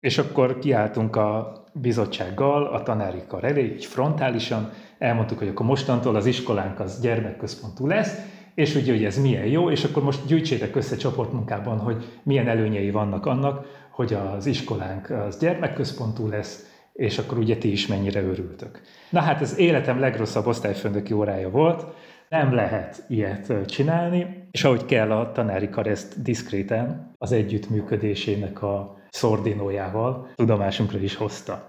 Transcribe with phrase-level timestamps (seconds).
[0.00, 6.16] És akkor kiálltunk a bizottsággal, a tanári kar elé, így frontálisan, elmondtuk, hogy akkor mostantól
[6.16, 8.18] az iskolánk az gyermekközpontú lesz,
[8.54, 12.90] és ugye, hogy ez milyen jó, és akkor most gyűjtsétek össze csoportmunkában, hogy milyen előnyei
[12.90, 18.80] vannak annak, hogy az iskolánk az gyermekközpontú lesz, és akkor ugye ti is mennyire örültök.
[19.10, 21.84] Na hát ez életem legrosszabb osztályfőnöki órája volt,
[22.28, 28.99] nem lehet ilyet csinálni, és ahogy kell a tanári kar ezt diszkréten az együttműködésének a
[29.10, 31.68] szordinójával tudomásunkra is hozta.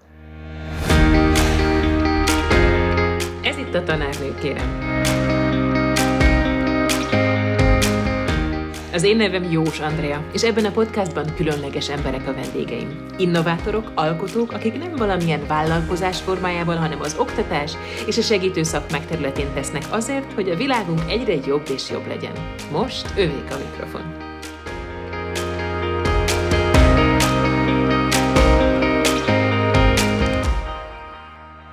[3.44, 5.00] Ez itt a tanárnő, kérem.
[8.94, 13.06] Az én nevem Jós Andrea, és ebben a podcastban különleges emberek a vendégeim.
[13.18, 17.74] Innovátorok, alkotók, akik nem valamilyen vállalkozás formájában, hanem az oktatás
[18.08, 22.34] és a segítő szakmák területén tesznek azért, hogy a világunk egyre jobb és jobb legyen.
[22.72, 24.21] Most ővék a mikrofon.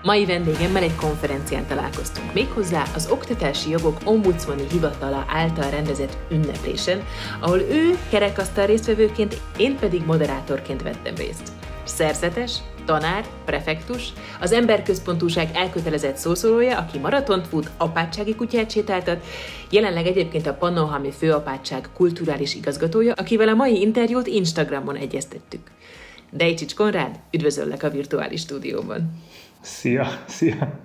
[0.09, 7.05] Mai vendégemmel egy konferencián találkoztunk méghozzá az Oktatási Jogok Ombudsmani Hivatala által rendezett ünneplésen,
[7.41, 11.53] ahol ő kerekasztal résztvevőként, én pedig moderátorként vettem részt.
[11.85, 19.25] Szerzetes, tanár, prefektus, az emberközpontúság elkötelezett szószólója, aki maratont fut, apátsági kutyát sétáltat,
[19.71, 25.71] jelenleg egyébként a Pannonhalmi Főapátság kulturális igazgatója, akivel a mai interjút Instagramon egyeztettük.
[26.31, 29.23] Dejcsics Konrád, üdvözöllek a virtuális stúdióban!
[29.69, 30.57] Szia, szia!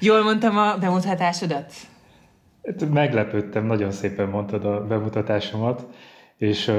[0.00, 1.72] Jól mondtam a bemutatásodat?
[2.92, 5.86] Meglepődtem, nagyon szépen mondtad a bemutatásomat,
[6.36, 6.72] és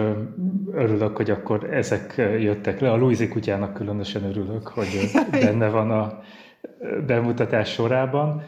[0.73, 2.91] örülök, hogy akkor ezek jöttek le.
[2.91, 6.21] A Louisi kutyának különösen örülök, hogy benne van a
[7.07, 8.43] bemutatás sorában,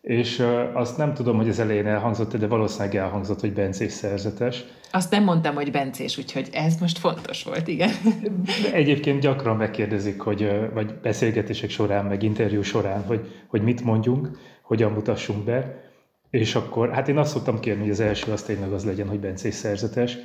[0.00, 4.64] és azt nem tudom, hogy az elején elhangzott, de valószínűleg elhangzott, hogy bencés szerzetes.
[4.90, 7.90] Azt nem mondtam, hogy bencés, úgyhogy ez most fontos volt, igen.
[8.72, 14.92] Egyébként gyakran megkérdezik, hogy, vagy beszélgetések során, meg interjú során, hogy, hogy mit mondjunk, hogyan
[14.92, 15.90] mutassunk be,
[16.30, 19.20] és akkor, hát én azt szoktam kérni, hogy az első az tényleg az legyen, hogy
[19.20, 20.16] bencés szerzetes.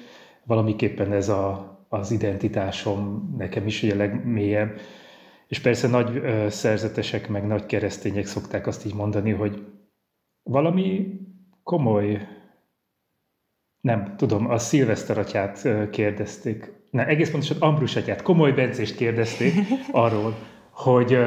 [0.44, 4.80] Valamiképpen ez a, az identitásom nekem is ugye legmélyebb,
[5.48, 9.66] és persze nagy szerzetesek, meg nagy keresztények szokták azt így mondani, hogy
[10.44, 11.20] valami
[11.64, 12.28] komoly,
[13.86, 19.54] nem tudom, a szilveszter atyát kérdezték, ne, egész pontosan Ambrus atyát, komoly Bencést kérdezték
[19.92, 20.36] arról,
[20.72, 21.18] hogy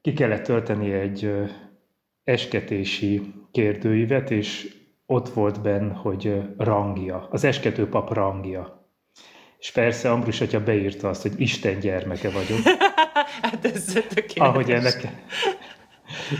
[0.00, 1.32] ki kellett tölteni egy
[2.24, 4.74] esketési kérdőívet, és
[5.06, 8.88] ott volt benne, hogy rangja, az eskető pap rangja.
[9.58, 12.58] És persze Ambrus atya beírta azt, hogy Isten gyermeke vagyok.
[13.42, 14.36] hát ez tökéletes.
[14.36, 15.08] Ahogy ennek...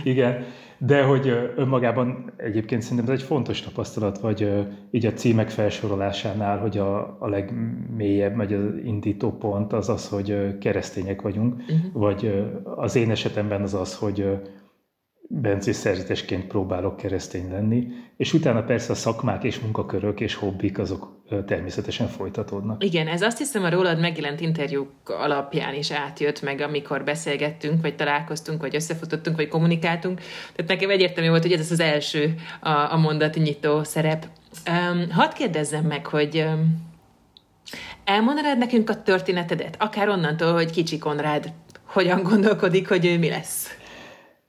[0.05, 0.45] Igen,
[0.79, 6.79] de hogy önmagában egyébként szerintem ez egy fontos tapasztalat, vagy így a címek felsorolásánál, hogy
[6.79, 11.93] a, a legmélyebb, vagy az indító pont az az, hogy keresztények vagyunk, uh-huh.
[11.93, 12.45] vagy
[12.77, 14.27] az én esetemben az az, hogy
[15.29, 17.87] bencés szerzetesként próbálok keresztény lenni,
[18.17, 22.85] és utána persze a szakmák és munkakörök és hobbik azok természetesen folytatódnak.
[22.85, 27.97] Igen, ez azt hiszem a rólad megjelent interjúk alapján is átjött meg, amikor beszélgettünk, vagy
[27.97, 30.21] találkoztunk, vagy összefutottunk, vagy kommunikáltunk.
[30.55, 34.27] Tehát nekem egyértelmű volt, hogy ez az első a, a mondat nyitó szerep.
[34.71, 36.93] Um, hadd kérdezzem meg, hogy um,
[38.05, 41.53] elmondanád nekünk a történetedet, akár onnantól, hogy kicsi Konrád
[41.85, 43.79] hogyan gondolkodik, hogy ő mi lesz?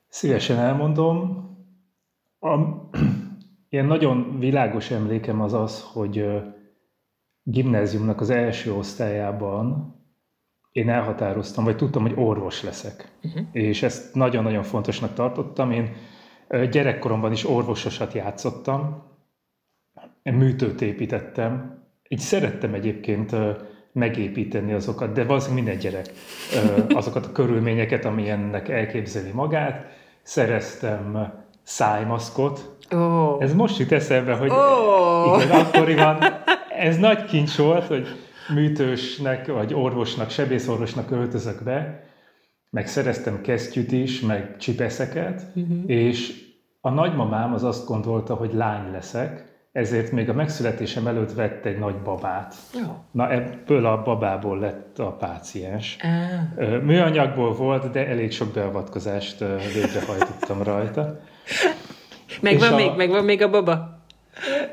[0.08, 1.44] Szívesen elmondom.
[2.40, 2.56] A,
[3.70, 6.26] ilyen nagyon világos emlékem az az, hogy
[7.48, 9.96] gimnáziumnak az első osztályában
[10.72, 13.12] én elhatároztam, vagy tudtam, hogy orvos leszek.
[13.24, 13.42] Uh-huh.
[13.52, 15.72] És ezt nagyon-nagyon fontosnak tartottam.
[15.72, 15.94] Én
[16.72, 19.04] gyerekkoromban is orvososat játszottam,
[20.24, 21.84] műtőt építettem.
[22.08, 23.36] Így szerettem egyébként
[23.92, 26.12] megépíteni azokat, de valószínűleg minden gyerek
[27.00, 29.86] azokat a körülményeket, amilyennek elképzeli magát.
[30.22, 32.78] Szereztem szájmaszkot.
[32.92, 33.44] Oh.
[33.44, 35.44] Ez most jut eszembe, hogy oh.
[35.44, 36.18] igen, akkoriban
[36.78, 38.08] ez nagy kincs volt, hogy
[38.54, 42.04] műtősnek, vagy orvosnak, sebészorvosnak öltözök be,
[42.70, 45.78] meg szereztem kesztyűt is, meg csipeszeket, uh-huh.
[45.86, 46.44] és
[46.82, 51.80] a nagymamám az azt gondolta, hogy lány leszek, ezért még a megszületésem előtt vett egy
[51.80, 52.56] nagy babát.
[52.74, 52.96] Oh.
[53.12, 55.98] Na ebből a babából lett a páciens.
[56.58, 56.82] Ah.
[56.82, 59.40] Műanyagból volt, de elég sok beavatkozást
[59.74, 61.20] végrehajtottam rajta.
[62.42, 62.76] Megvan a...
[62.76, 63.95] még, megvan még a baba?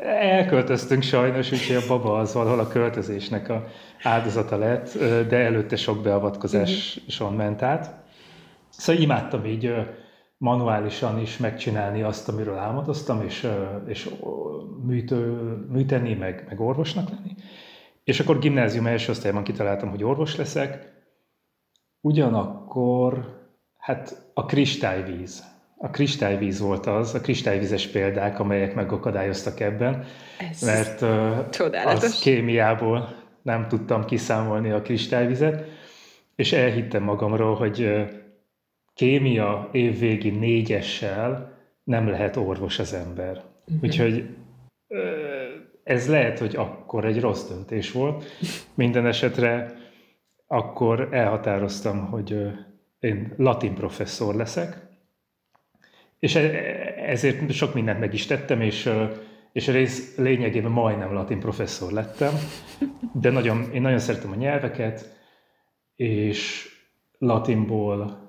[0.02, 3.64] Elköltöztünk sajnos, úgyhogy a baba az valahol a költözésnek a
[4.02, 4.98] áldozata lett,
[5.28, 7.36] de előtte sok beavatkozáson uh-huh.
[7.36, 7.94] ment át.
[8.68, 9.74] Szóval imádtam így
[10.36, 13.48] manuálisan is megcsinálni azt, amiről álmodoztam, és,
[13.86, 14.10] és
[14.86, 15.36] műtő,
[15.68, 17.34] műteni, meg, meg orvosnak lenni.
[18.04, 20.92] És akkor gimnázium első osztályban kitaláltam, hogy orvos leszek.
[22.00, 23.40] Ugyanakkor,
[23.78, 25.44] hát a kristályvíz.
[25.84, 30.04] A kristályvíz volt az, a kristályvízes példák, amelyek megakadályoztak ebben,
[30.50, 30.98] Ez mert
[31.50, 32.04] csodálatos.
[32.04, 35.64] az kémiából nem tudtam kiszámolni a kristályvizet,
[36.36, 38.06] és elhittem magamról, hogy
[38.94, 43.30] kémia évvégi négyessel nem lehet orvos az ember.
[43.66, 43.82] Uh-huh.
[43.82, 44.28] Úgyhogy
[45.82, 48.24] ez lehet, hogy akkor egy rossz döntés volt.
[48.74, 49.72] Minden esetre
[50.46, 52.36] akkor elhatároztam, hogy
[53.00, 54.90] én latin professzor leszek,
[56.22, 56.40] és e,
[56.96, 58.90] ezért sok mindent meg is tettem, és,
[59.52, 62.34] és rész lényegében majdnem latin professzor lettem,
[63.12, 65.20] de nagyon, én nagyon szeretem a nyelveket,
[65.96, 66.68] és
[67.18, 68.20] latinból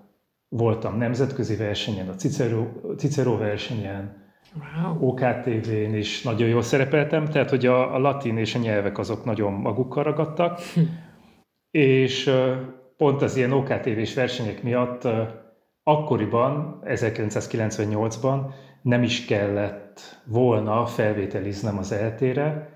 [0.48, 2.68] voltam nemzetközi versenyen, a Cicero,
[2.98, 4.22] Cicero versenyen,
[4.54, 5.08] Wow.
[5.08, 9.54] OKTV-n is nagyon jól szerepeltem, tehát hogy a, a latin és a nyelvek azok nagyon
[9.54, 10.60] magukkal ragadtak,
[11.72, 12.32] és
[12.98, 15.08] pont az ilyen OKTV-s versenyek miatt
[15.84, 22.70] akkoriban, 1998-ban nem is kellett volna felvételiznem az eltére,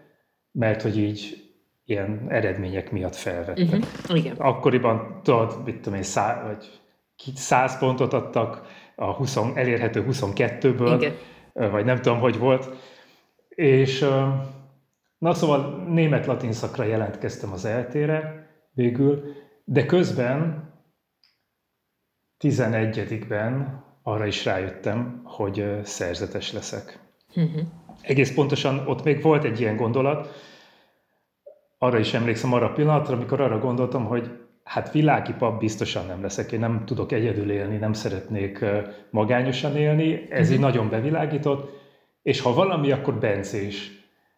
[0.52, 1.46] mert hogy így
[1.86, 3.80] ilyen eredmények miatt felvettek.
[3.80, 4.18] Uh-huh.
[4.18, 4.36] Igen.
[4.36, 6.80] Akkoriban, tudod, mit tudom én, szá, vagy
[7.36, 8.62] 100 pontot adtak
[8.96, 11.14] a 20, elérhető 22-ből, Igen
[11.58, 12.70] vagy nem tudom, hogy volt.
[13.50, 14.06] És
[15.18, 19.24] na szóval német-latin szakra jelentkeztem az eltére végül,
[19.64, 20.70] de közben
[22.40, 27.00] 11-ben arra is rájöttem, hogy szerzetes leszek.
[27.36, 27.62] Uh-huh.
[28.02, 30.46] Egész pontosan ott még volt egy ilyen gondolat,
[31.78, 34.32] arra is emlékszem arra a pillanatra, amikor arra gondoltam, hogy
[34.64, 38.66] hát világi pap biztosan nem leszek, én nem tudok egyedül élni, nem szeretnék
[39.10, 40.54] magányosan élni, ez uh-huh.
[40.54, 41.70] így nagyon bevilágított,
[42.22, 43.92] és ha valami, akkor bencés.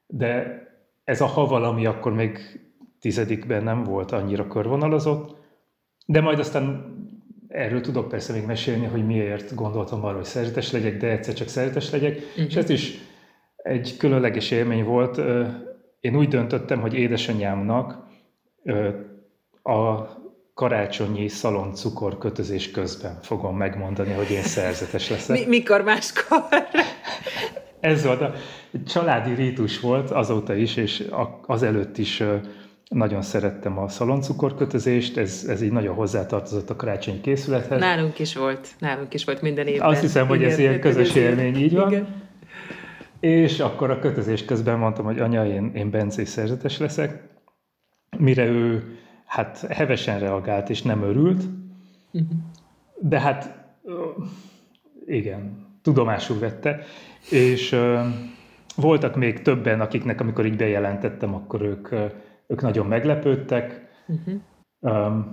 [0.08, 0.62] De
[1.04, 2.60] ez a ha valami, akkor még
[3.00, 5.38] tizedikben nem volt annyira körvonalazott,
[6.06, 6.98] de majd aztán
[7.50, 11.48] erről tudok persze még mesélni, hogy miért gondoltam arra, hogy szerzetes legyek, de egyszer csak
[11.48, 12.46] szerzetes legyek, uh-huh.
[12.46, 12.98] és ez is
[13.56, 15.22] egy különleges élmény volt.
[16.00, 18.08] Én úgy döntöttem, hogy édesanyámnak
[19.64, 20.08] a
[20.54, 25.38] karácsonyi szalon cukor kötözés közben fogom megmondani, hogy én szerzetes leszek.
[25.38, 26.44] Mi, mikor máskor?
[27.80, 28.34] Ez volt a
[28.88, 31.08] családi rítus volt azóta is, és
[31.46, 32.24] azelőtt is
[32.90, 37.80] nagyon szerettem a szaloncukorkötözést, ez, ez így nagyon hozzátartozott a karácsonyi készülethez.
[37.80, 39.88] Nálunk is volt, nálunk is volt minden évben.
[39.88, 41.92] Azt hiszem, hogy ez ilyen közös élmény, így van.
[41.92, 42.08] Igen.
[43.20, 47.24] És akkor a kötözés közben mondtam, hogy anya, én, én bencés szerzetes leszek,
[48.18, 51.44] mire ő hát hevesen reagált, és nem örült,
[52.12, 52.30] uh-huh.
[53.00, 53.58] de hát
[55.06, 56.84] igen, tudomásul vette,
[57.30, 57.76] és
[58.76, 61.90] voltak még többen, akiknek, amikor így bejelentettem, akkor ők,
[62.50, 63.88] ők nagyon meglepődtek.
[64.08, 65.26] Uh-huh.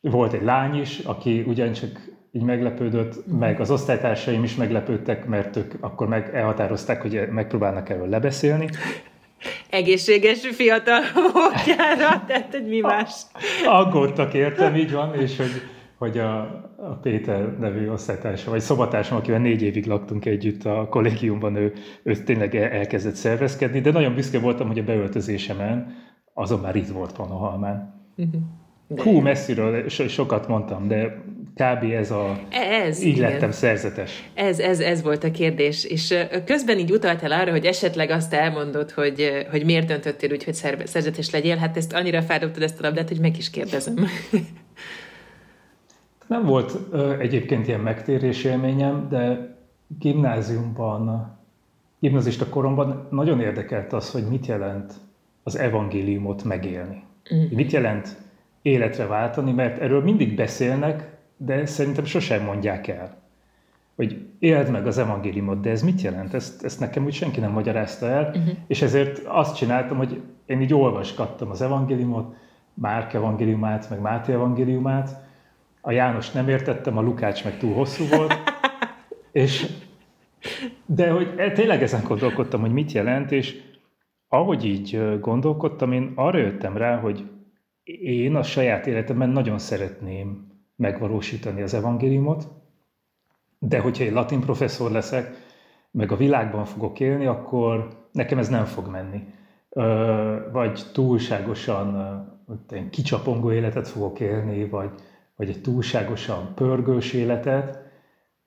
[0.00, 1.90] Volt egy lány is, aki ugyancsak
[2.32, 3.38] így meglepődött, uh-huh.
[3.38, 8.68] meg az osztálytársaim is meglepődtek, mert ők akkor meg elhatározták, hogy megpróbálnak erről lebeszélni
[9.70, 13.12] egészséges fiatal módjára, tehát hogy mi más.
[13.66, 15.62] Aggódtak értem, így van, és hogy,
[15.98, 16.38] hogy a,
[16.76, 21.72] a Péter nevű osztálytársam, vagy szobatársam, akivel négy évig laktunk együtt a kollégiumban, ő,
[22.02, 26.04] ő tényleg elkezdett szervezkedni, de nagyon büszke voltam, hogy a beöltözésemen
[26.38, 27.94] azon már itt volt van a halmán.
[28.16, 29.04] Uh-huh.
[29.04, 31.22] Hú, messziről sokat mondtam, de
[31.54, 31.92] kb.
[31.92, 32.38] ez a...
[32.50, 33.30] Ez, így igen.
[33.30, 34.30] lettem szerzetes.
[34.34, 35.84] Ez, ez, ez volt a kérdés.
[35.84, 36.14] És
[36.44, 41.30] közben így utaltál arra, hogy esetleg azt elmondod, hogy, hogy miért döntöttél úgy, hogy szerzetes
[41.30, 41.56] legyél.
[41.56, 43.94] Hát ezt annyira feldobtad ezt a labdát, hogy meg is kérdezem.
[46.26, 49.54] Nem volt ö, egyébként ilyen megtérés élményem, de
[49.98, 51.34] gimnáziumban,
[51.98, 54.92] gimnazista koromban nagyon érdekelt az, hogy mit jelent
[55.46, 57.02] az evangéliumot megélni.
[57.34, 57.44] Mm.
[57.50, 58.16] Mit jelent
[58.62, 63.16] életre váltani, mert erről mindig beszélnek, de szerintem sosem mondják el,
[63.96, 66.34] hogy éld meg az evangéliumot, de ez mit jelent?
[66.34, 68.56] Ezt, ezt nekem úgy senki nem magyarázta el, uh-huh.
[68.66, 72.34] és ezért azt csináltam, hogy én így olvasgattam az evangéliumot,
[72.74, 75.24] Márk evangéliumát, meg Máté evangéliumát,
[75.80, 78.34] a János nem értettem, a Lukács meg túl hosszú volt,
[79.32, 79.66] és
[80.86, 83.62] de hogy e, tényleg ezen gondolkodtam, hogy mit jelent, és
[84.28, 87.30] ahogy így gondolkodtam, én arra jöttem rá, hogy
[88.02, 92.48] én a saját életemben nagyon szeretném megvalósítani az evangéliumot,
[93.58, 95.44] de hogyha egy latin professzor leszek,
[95.90, 99.22] meg a világban fogok élni, akkor nekem ez nem fog menni.
[100.52, 101.96] Vagy túlságosan
[102.90, 104.90] kicsapongó életet fogok élni, vagy,
[105.36, 107.84] vagy egy túlságosan pörgős életet,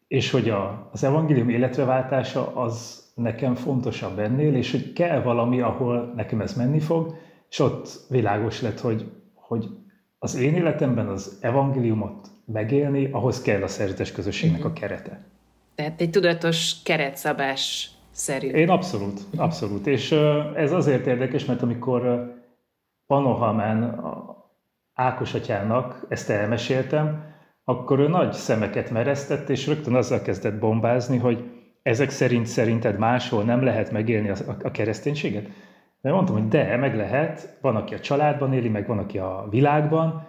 [0.07, 6.13] és hogy a, az evangélium életreváltása az nekem fontosabb ennél, és hogy kell valami, ahol
[6.15, 7.15] nekem ez menni fog,
[7.49, 9.67] és ott világos lett, hogy, hogy
[10.19, 15.23] az én életemben az evangéliumot megélni, ahhoz kell a szerzetes közösségnek a kerete.
[15.75, 18.47] Tehát egy tudatos keretszabás szerű.
[18.47, 19.87] Én abszolút, abszolút.
[19.87, 20.11] És
[20.55, 22.33] ez azért érdekes, mert amikor
[23.07, 24.01] Panohamen
[24.93, 27.23] Ákos atyának ezt elmeséltem,
[27.63, 33.43] akkor ő nagy szemeket meresztett, és rögtön azzal kezdett bombázni, hogy ezek szerint szerinted máshol
[33.43, 35.49] nem lehet megélni a, a kereszténységet?
[36.01, 39.47] De mondtam, hogy de, meg lehet, van, aki a családban éli, meg van, aki a
[39.49, 40.27] világban,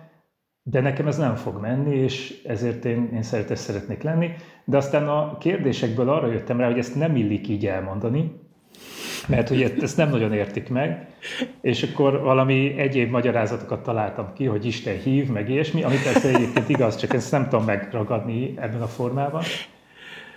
[0.62, 4.30] de nekem ez nem fog menni, és ezért én, én szeretes szeretnék lenni.
[4.64, 8.32] De aztán a kérdésekből arra jöttem rá, hogy ezt nem illik így elmondani,
[9.26, 11.06] mert hogy ezt nem nagyon értik meg,
[11.60, 16.68] és akkor valami egyéb magyarázatokat találtam ki, hogy Isten hív, meg ilyesmi, ami persze egyébként
[16.68, 19.42] igaz, csak ezt nem tudom megragadni ebben a formában.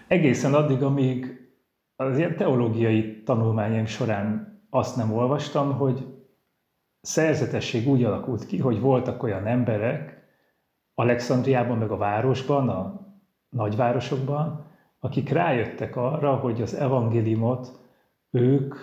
[0.07, 1.47] Egészen addig, amíg
[1.95, 6.05] az ilyen teológiai tanulmányaim során azt nem olvastam, hogy
[7.01, 10.27] szerzetesség úgy alakult ki, hogy voltak olyan emberek
[10.93, 13.07] Alexandriában, meg a városban, a
[13.49, 14.65] nagyvárosokban,
[14.99, 17.79] akik rájöttek arra, hogy az evangéliumot
[18.31, 18.75] ők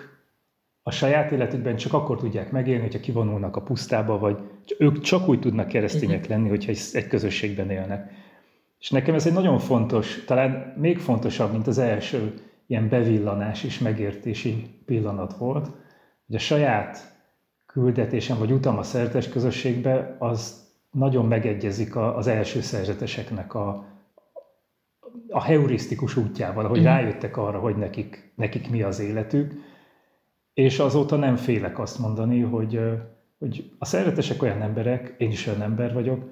[0.83, 4.39] a saját életükben csak akkor tudják megélni, hogyha kivonulnak a pusztába, vagy
[4.79, 8.13] ők csak úgy tudnak keresztények lenni, hogyha egy közösségben élnek.
[8.81, 12.35] És nekem ez egy nagyon fontos, talán még fontosabb, mint az első
[12.67, 15.71] ilyen bevillanás és megértési pillanat volt,
[16.27, 17.19] hogy a saját
[17.67, 23.85] küldetésem vagy utam a szerzetes közösségbe, az nagyon megegyezik az első szerzeteseknek a,
[25.29, 26.85] a heurisztikus útjával, hogy mm.
[26.85, 29.53] rájöttek arra, hogy nekik, nekik mi az életük,
[30.55, 32.81] és azóta nem félek azt mondani, hogy,
[33.39, 36.25] hogy a szeretesek olyan emberek, én is olyan ember vagyok,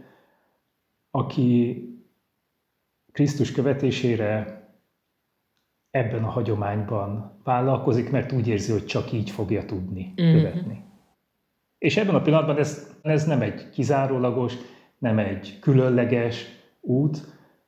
[1.10, 1.82] aki
[3.18, 4.60] Krisztus követésére
[5.90, 10.36] ebben a hagyományban vállalkozik, mert úgy érzi, hogy csak így fogja tudni mm-hmm.
[10.36, 10.84] követni.
[11.78, 14.54] És ebben a pillanatban ez, ez nem egy kizárólagos,
[14.98, 16.46] nem egy különleges
[16.80, 17.18] út,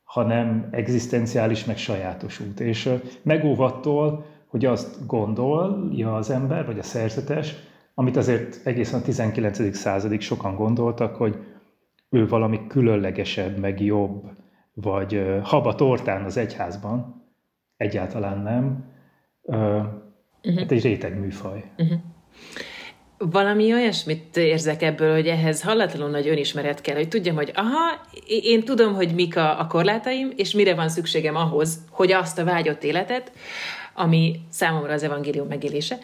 [0.03, 2.59] hanem egzisztenciális, meg sajátos út.
[2.59, 2.89] És
[3.21, 7.55] megóvattól, hogy azt gondolja az ember, vagy a szerzetes,
[7.93, 9.77] amit azért egészen a 19.
[9.77, 11.37] századig sokan gondoltak, hogy
[12.09, 14.39] ő valami különlegesebb, meg jobb,
[14.81, 17.23] vagy haba tortán az egyházban,
[17.77, 18.85] egyáltalán nem.
[19.41, 20.57] Uh-huh.
[20.57, 21.63] Hát egy réteg műfaj.
[21.77, 21.99] Uh-huh.
[23.17, 28.63] Valami olyasmit érzek ebből, hogy ehhez hallatlanul nagy önismeret kell, hogy tudjam, hogy aha, én
[28.63, 32.83] tudom, hogy mik a, a korlátaim, és mire van szükségem ahhoz, hogy azt a vágyott
[32.83, 33.31] életet,
[33.93, 35.97] ami számomra az evangélium megélése,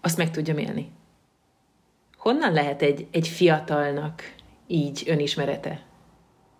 [0.00, 0.88] azt meg tudjam élni.
[2.16, 4.34] Honnan lehet egy, egy fiatalnak
[4.66, 5.80] így önismerete?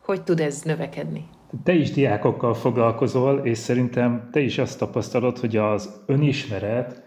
[0.03, 1.29] Hogy tud ez növekedni?
[1.63, 7.03] Te is diákokkal foglalkozol, és szerintem te is azt tapasztalod, hogy az önismeret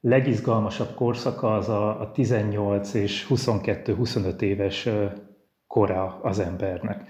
[0.00, 4.88] legizgalmasabb korszaka az a, a 18 és 22-25 éves
[5.66, 7.08] kora az embernek.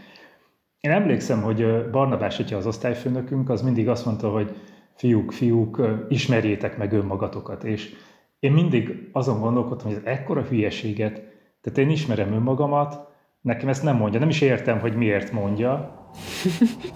[0.80, 4.56] Én emlékszem, hogy Barnabás, hogyha az osztályfőnökünk, az mindig azt mondta, hogy
[4.95, 7.64] fiúk, fiúk, ismerjétek meg önmagatokat.
[7.64, 7.95] És
[8.38, 11.12] én mindig azon gondolkodtam, hogy ez ekkora hülyeséget,
[11.61, 13.09] tehát én ismerem önmagamat,
[13.40, 16.04] nekem ezt nem mondja, nem is értem, hogy miért mondja,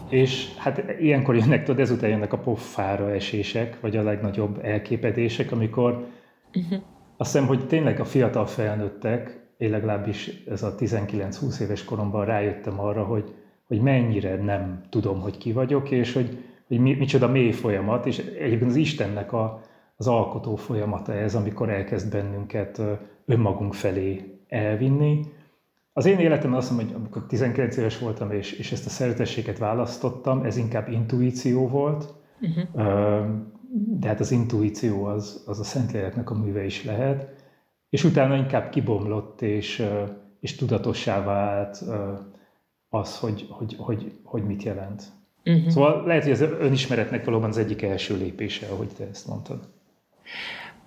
[0.09, 6.07] és hát ilyenkor jönnek, tudod, ezután jönnek a pofára esések, vagy a legnagyobb elképedések, amikor
[6.55, 6.83] uh-huh.
[7.17, 12.81] azt hiszem, hogy tényleg a fiatal felnőttek, én legalábbis ez a 19-20 éves koromban rájöttem
[12.81, 13.35] arra, hogy,
[13.67, 18.19] hogy mennyire nem tudom, hogy ki vagyok, és hogy, hogy mi, micsoda mély folyamat, és
[18.19, 19.63] egyébként az Istennek a,
[19.97, 22.83] az alkotó folyamata ez, amikor elkezd bennünket
[23.27, 25.21] önmagunk felé elvinni,
[25.93, 29.59] az én életemben azt mondom, hogy amikor 19 éves voltam, és, és ezt a szeretességet
[29.59, 33.27] választottam, ez inkább intuíció volt, uh-huh.
[33.73, 37.29] de hát az intuíció az, az a Szentléleknek a műve is lehet,
[37.89, 39.87] és utána inkább kibomlott, és,
[40.41, 41.85] és tudatossá vált
[42.89, 45.03] az, hogy, hogy, hogy, hogy mit jelent.
[45.45, 45.69] Uh-huh.
[45.69, 49.69] Szóval lehet, hogy az önismeretnek valóban az egyik első lépése, ahogy te ezt mondtad.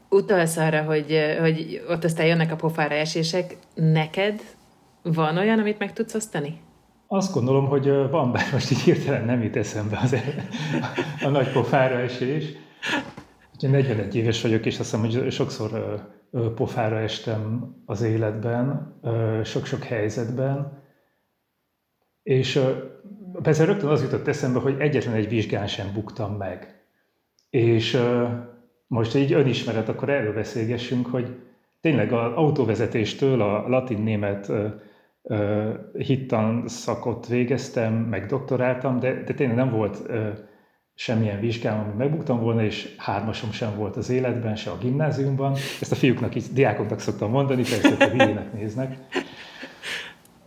[0.09, 3.57] Utalsz arra, hogy, hogy ott aztán jönnek a pofára esések.
[3.75, 4.41] Neked
[5.03, 6.61] van olyan, amit meg tudsz osztani?
[7.07, 10.15] Azt gondolom, hogy van, bár most így hirtelen nem jut eszembe az
[11.23, 12.45] a nagy pofára esés.
[13.55, 16.01] Ugye 41 éves vagyok, és azt hiszem, hogy sokszor
[16.55, 18.95] pofára estem az életben,
[19.43, 20.81] sok-sok helyzetben,
[22.23, 22.59] és
[23.41, 26.83] persze rögtön az jutott eszembe, hogy egyetlen egy vizsgán sem buktam meg.
[27.49, 28.01] És
[28.87, 31.35] most így önismeret, akkor erről beszélgessünk, hogy
[31.81, 34.51] tényleg az autóvezetéstől a latin-német
[35.97, 40.01] hittan szakot végeztem, meg doktoráltam, de, de tényleg nem volt
[40.95, 45.53] semmilyen vizsgám, ami megbuktam volna, és hármasom sem volt az életben, se a gimnáziumban.
[45.53, 48.97] Ezt a fiúknak, így, diákoknak szoktam mondani, persze, hogy hülyének néznek.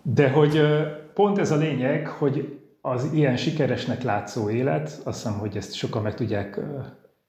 [0.02, 0.60] De hogy
[1.14, 6.02] pont ez a lényeg, hogy az ilyen sikeresnek látszó élet, azt hiszem, hogy ezt sokan
[6.02, 6.60] meg tudják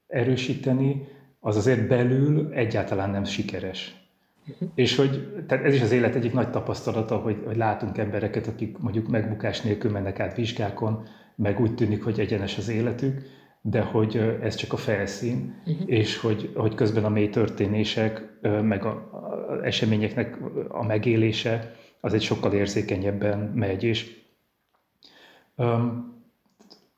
[0.07, 1.07] erősíteni,
[1.39, 4.06] az azért belül egyáltalán nem sikeres.
[4.49, 4.69] Uh-huh.
[4.75, 8.77] És hogy tehát ez is az élet egyik nagy tapasztalata, hogy, hogy látunk embereket, akik
[8.77, 11.03] mondjuk megbukás nélkül mennek át vizsgákon,
[11.35, 13.21] meg úgy tűnik, hogy egyenes az életük,
[13.61, 15.89] de hogy ez csak a felszín, uh-huh.
[15.89, 20.37] és hogy, hogy közben a mély történések, meg a, a eseményeknek
[20.67, 24.15] a megélése, az egy sokkal érzékenyebben megy, és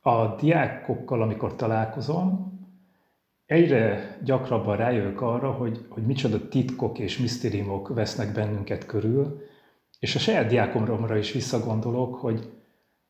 [0.02, 2.59] a diákokkal, amikor találkozom,
[3.50, 9.42] egyre gyakrabban rájövök arra, hogy, hogy micsoda titkok és misztériumok vesznek bennünket körül,
[10.00, 12.50] és a saját diákomra is visszagondolok, hogy,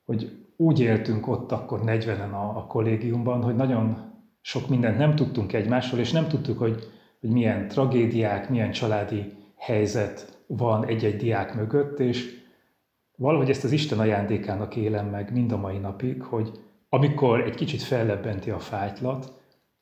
[0.05, 5.53] hogy úgy éltünk ott akkor 40-en a, a kollégiumban, hogy nagyon sok mindent nem tudtunk
[5.53, 6.83] egymásról, és nem tudtuk, hogy,
[7.19, 12.43] hogy milyen tragédiák, milyen családi helyzet van egy-egy diák mögött, és
[13.15, 16.51] valahogy ezt az Isten ajándékának élem meg mind a mai napig, hogy
[16.89, 19.37] amikor egy kicsit fellebbenti a fájtlat,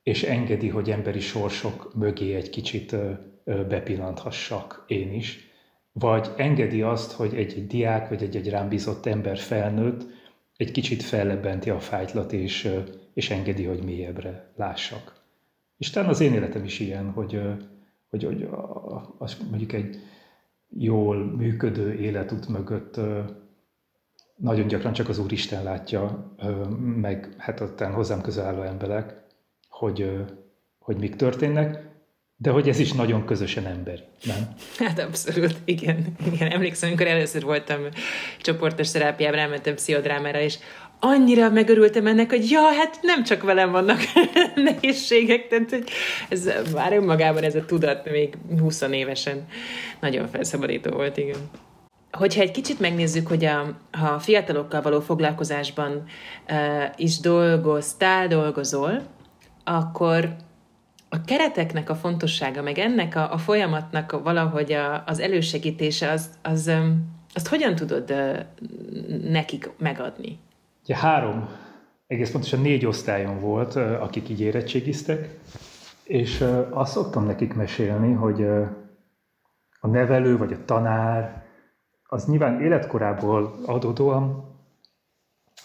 [0.08, 2.96] és engedi, hogy emberi sorsok mögé egy kicsit
[3.44, 5.50] bepillanthassak én is,
[5.92, 10.06] vagy engedi azt, hogy egy-egy diák, vagy egy-egy rám bízott ember felnőtt,
[10.58, 12.74] egy kicsit fellebbenti a fájtlat, és,
[13.14, 15.24] és engedi, hogy mélyebbre lássak.
[15.78, 17.42] És talán az én életem is ilyen, hogy,
[18.10, 18.50] hogy, hogy
[19.18, 20.00] az mondjuk egy
[20.70, 23.00] jól működő életút mögött
[24.36, 26.36] nagyon gyakran csak az Úristen látja,
[26.80, 29.26] meg hát ottan hozzám közel álló emberek,
[29.80, 30.12] hogy,
[30.80, 31.86] hogy mik történnek,
[32.38, 34.56] de hogy ez is nagyon közösen emberi, nem?
[34.78, 36.06] Hát abszolút, igen.
[36.34, 36.52] igen.
[36.52, 37.80] Emlékszem, amikor először voltam
[38.42, 40.58] csoportos terápiában, elmentem pszichodrámára, és
[41.00, 44.00] annyira megörültem ennek, hogy ja, hát nem csak velem vannak
[44.56, 45.90] nehézségek, tehát hogy
[46.30, 49.48] ez már önmagában ez a tudat még 20 évesen
[50.00, 51.50] nagyon felszabadító volt, igen.
[52.12, 56.04] Hogyha egy kicsit megnézzük, hogy a, ha a fiatalokkal való foglalkozásban
[56.50, 59.02] uh, is dolgoztál, dolgozol,
[59.68, 60.36] akkor
[61.10, 66.30] a kereteknek a fontossága, meg ennek a, a folyamatnak a, valahogy a, az elősegítése, az,
[66.42, 66.72] az,
[67.34, 68.14] azt hogyan tudod
[69.24, 70.40] nekik megadni?
[70.84, 71.50] Ugye három,
[72.08, 75.40] egész pontosan négy osztályon volt, akik így érettségiztek,
[76.04, 78.44] és azt szoktam nekik mesélni, hogy
[79.80, 81.46] a nevelő vagy a tanár,
[82.04, 84.56] az nyilván életkorából adódóan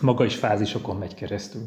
[0.01, 1.62] maga is fázisokon megy keresztül.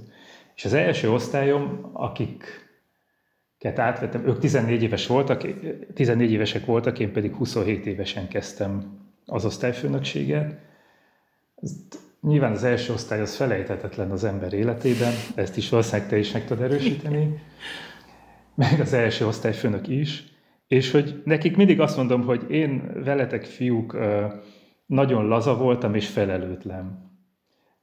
[0.56, 5.48] És az első osztályom, akiket átvettem, ők 14 éves voltak,
[5.94, 10.60] 14 évesek voltak, én pedig 27 évesen kezdtem az osztályfőnökséget.
[11.56, 16.32] Ezt Nyilván az első osztály az felejthetetlen az ember életében, ezt is valószínűleg te is
[16.32, 17.40] meg tudod erősíteni,
[18.56, 20.24] meg az első osztályfőnök is,
[20.68, 23.98] és hogy nekik mindig azt mondom, hogy én veletek fiúk
[24.86, 27.14] nagyon laza voltam és felelőtlen.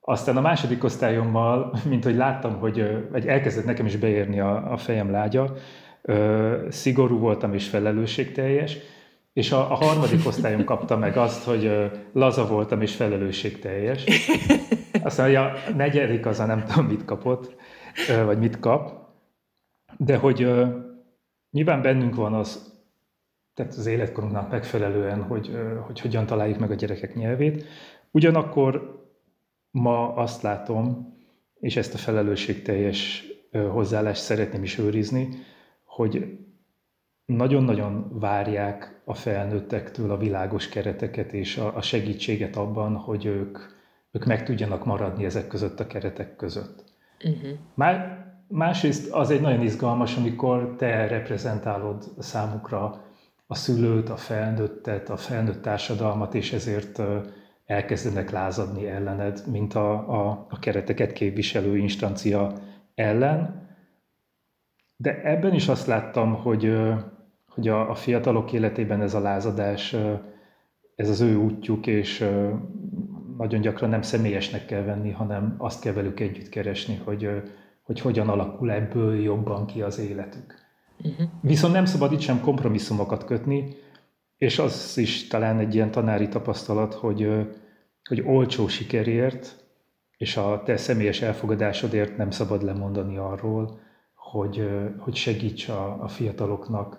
[0.05, 4.77] Aztán a második osztályommal, mint hogy láttam, hogy vagy elkezdett nekem is beérni a, a
[4.77, 5.53] fejem lágya,
[6.69, 8.77] szigorú voltam és felelősségteljes,
[9.33, 14.05] és a, a harmadik osztályom kapta meg azt, hogy laza voltam és felelősségteljes.
[15.03, 17.57] Aztán a negyedik az nem tudom mit kapott,
[18.25, 18.93] vagy mit kap.
[19.97, 20.49] De hogy
[21.51, 22.81] nyilván bennünk van az,
[23.55, 27.65] tehát az életkorunknak megfelelően, hogy, hogy hogyan találjuk meg a gyerekek nyelvét.
[28.11, 29.01] Ugyanakkor
[29.73, 31.15] ma azt látom,
[31.61, 35.29] és ezt a felelősségteljes hozzáállást szeretném is őrizni,
[35.85, 36.39] hogy
[37.25, 43.59] nagyon-nagyon várják a felnőttektől a világos kereteket és a, a segítséget abban, hogy ők,
[44.11, 46.85] ők meg tudjanak maradni ezek között a keretek között.
[47.25, 47.59] Uh-huh.
[47.75, 53.05] Már, másrészt az egy nagyon izgalmas, amikor te reprezentálod számukra
[53.47, 57.03] a szülőt, a felnőttet, a felnőtt társadalmat, és ezért
[57.73, 62.53] elkezdenek lázadni ellened, mint a, a, a kereteket képviselő instancia
[62.95, 63.67] ellen.
[64.97, 66.73] De ebben is azt láttam, hogy
[67.55, 69.97] hogy a, a fiatalok életében ez a lázadás,
[70.95, 72.29] ez az ő útjuk, és
[73.39, 77.43] nagyon gyakran nem személyesnek kell venni, hanem azt kell velük együtt keresni, hogy,
[77.83, 80.55] hogy hogyan alakul ebből jobban ki az életük.
[80.99, 81.29] Uh-huh.
[81.41, 83.75] Viszont nem szabad itt sem kompromisszumokat kötni,
[84.39, 87.29] és az is talán egy ilyen tanári tapasztalat, hogy,
[88.09, 89.65] hogy olcsó sikerért
[90.17, 93.81] és a te személyes elfogadásodért nem szabad lemondani arról,
[94.15, 96.99] hogy, hogy segíts a, a fiataloknak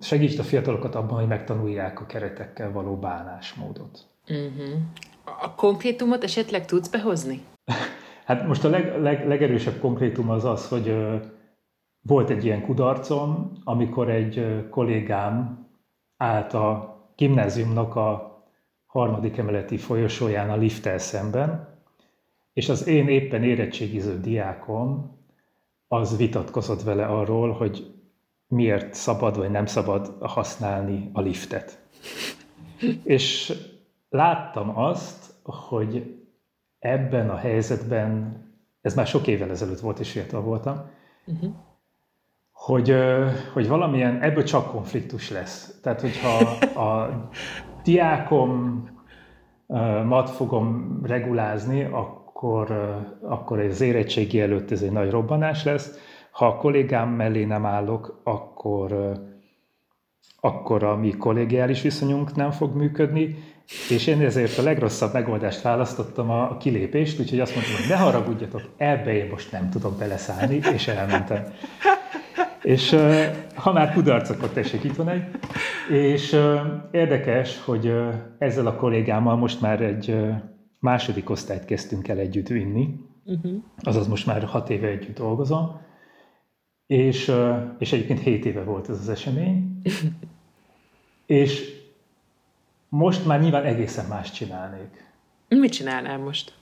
[0.00, 4.06] segítsd a fiatalokat abban, hogy megtanulják a keretekkel való bánásmódot.
[4.28, 4.80] Uh-huh.
[5.24, 7.42] A konkrétumot esetleg tudsz behozni?
[8.24, 10.96] Hát most a leg, leg, legerősebb konkrétum az az, hogy
[12.00, 15.66] volt egy ilyen kudarcom, amikor egy kollégám
[16.16, 18.25] állt a gimnáziumnak a
[18.96, 21.68] harmadik emeleti folyosóján a lifttel szemben,
[22.52, 25.18] és az én éppen érettségiző diákom
[25.88, 27.94] az vitatkozott vele arról, hogy
[28.48, 31.78] miért szabad vagy nem szabad használni a liftet.
[33.02, 33.52] És
[34.08, 36.16] láttam azt, hogy
[36.78, 38.40] ebben a helyzetben,
[38.80, 40.90] ez már sok évvel ezelőtt volt, és fiatal voltam,
[41.26, 41.54] uh-huh.
[42.52, 42.94] hogy,
[43.52, 45.78] hogy valamilyen, ebből csak konfliktus lesz.
[45.82, 46.38] Tehát, hogyha
[46.82, 47.28] a
[47.86, 48.84] diákom
[50.04, 52.70] mat fogom regulázni, akkor,
[53.22, 55.98] akkor az érettségi előtt ez egy nagy robbanás lesz.
[56.30, 59.12] Ha a kollégám mellé nem állok, akkor,
[60.40, 63.36] akkor a mi kollégiális viszonyunk nem fog működni,
[63.90, 68.62] és én ezért a legrosszabb megoldást választottam a kilépést, úgyhogy azt mondtam, hogy ne haragudjatok,
[68.76, 71.44] ebbe én most nem tudok beleszállni, és elmentem.
[72.66, 72.96] És
[73.54, 75.22] ha már kudarcokot tessék, itt van egy.
[75.90, 76.36] És
[76.90, 77.92] érdekes, hogy
[78.38, 80.16] ezzel a kollégámmal most már egy
[80.78, 83.62] második osztályt kezdtünk el együtt vinni, uh-huh.
[83.82, 85.80] azaz most már hat éve együtt dolgozom,
[86.86, 87.32] és,
[87.78, 89.80] és egyébként hét éve volt ez az esemény,
[91.26, 91.74] és
[92.88, 95.12] most már nyilván egészen más csinálnék.
[95.48, 96.54] Mit csinálnál most?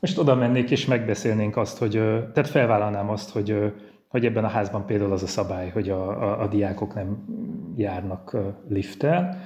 [0.00, 1.92] Most oda mennék és megbeszélnénk azt, hogy,
[2.32, 3.72] tehát felvállalnám azt, hogy,
[4.08, 7.24] hogy ebben a házban például az a szabály, hogy a, a, a diákok nem
[7.76, 8.36] járnak
[8.68, 9.40] lifttel,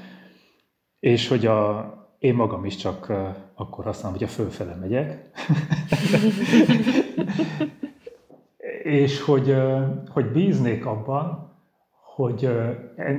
[1.01, 3.13] és hogy a, én magam is csak
[3.55, 5.31] akkor használom, a fölfele megyek.
[8.83, 9.57] és hogy,
[10.09, 11.51] hogy bíznék abban,
[12.15, 12.45] hogy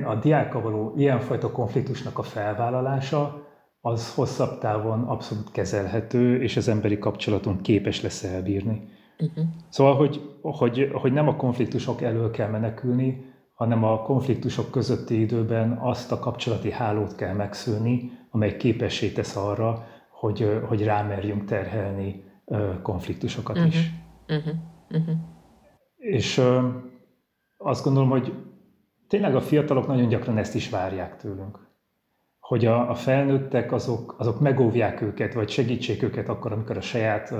[0.04, 3.46] a diákkal való ilyenfajta konfliktusnak a felvállalása
[3.80, 8.88] az hosszabb távon abszolút kezelhető, és az emberi kapcsolaton képes lesz elbírni.
[9.22, 9.44] Uh-huh.
[9.68, 15.78] Szóval, hogy, hogy, hogy nem a konfliktusok elől kell menekülni, hanem a konfliktusok közötti időben
[15.80, 22.24] azt a kapcsolati hálót kell megszűni, amely képessé tesz arra, hogy, hogy rámerjünk terhelni
[22.82, 23.72] konfliktusokat uh-huh.
[23.72, 23.90] is.
[24.28, 24.54] Uh-huh.
[24.90, 25.16] Uh-huh.
[25.96, 26.42] És
[27.56, 28.32] azt gondolom, hogy
[29.08, 31.58] tényleg a fiatalok nagyon gyakran ezt is várják tőlünk.
[32.38, 37.34] Hogy a, a felnőttek azok, azok megóvják őket, vagy segítsék őket akkor, amikor a saját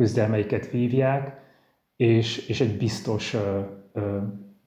[0.00, 1.40] küzdelmeiket vívják,
[1.96, 3.60] és, és egy biztos ö,
[3.92, 4.18] ö,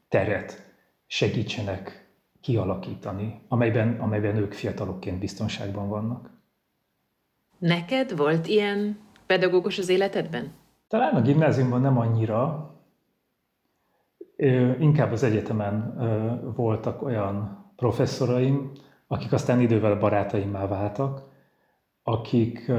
[0.10, 0.74] teret
[1.06, 2.08] segítsenek
[2.42, 6.30] kialakítani, amelyben, amelyben ők fiatalokként biztonságban vannak.
[7.58, 10.54] Neked volt ilyen pedagógus az életedben?
[10.88, 12.72] Talán a gimnáziumban nem annyira,
[14.80, 15.96] inkább az egyetemen
[16.56, 18.72] voltak olyan professzoraim,
[19.08, 21.22] akik aztán idővel barátaimmá váltak,
[22.04, 22.72] akik,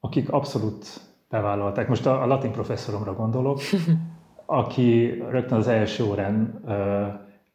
[0.00, 1.88] akik abszolút bevállalták.
[1.88, 3.60] Most a, a latin professzoromra gondolok,
[4.46, 6.60] aki rögtön az első órán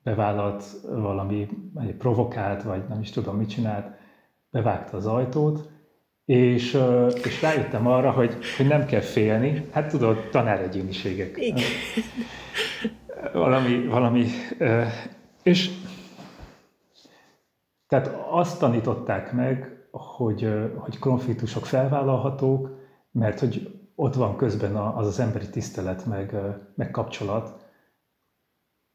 [0.04, 3.88] bevállalt valami, egy provokált, vagy nem is tudom mit csinált,
[4.50, 5.70] bevágta az ajtót,
[6.26, 6.78] és,
[7.24, 9.66] és rájöttem arra, hogy, hogy nem kell félni.
[9.72, 11.38] Hát tudod, tanáregyéniségek.
[11.38, 11.64] Igen
[13.34, 14.26] valami, valami,
[15.44, 15.72] és
[17.88, 22.85] tehát azt tanították meg, hogy, hogy konfliktusok felvállalhatók,
[23.15, 26.36] mert hogy ott van közben az az emberi tisztelet, meg,
[26.75, 27.65] meg kapcsolat,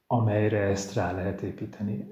[0.06, 2.06] amelyre ezt rá lehet építeni.